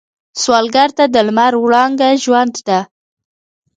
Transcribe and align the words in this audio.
سوالګر 0.41 0.89
ته 0.97 1.03
د 1.13 1.15
لمر 1.27 1.53
وړانګه 1.63 2.09
ژوند 2.23 2.55
ده 2.67 2.79